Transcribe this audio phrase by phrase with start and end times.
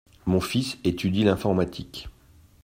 [0.25, 2.07] Mon fils étudie l’informatique.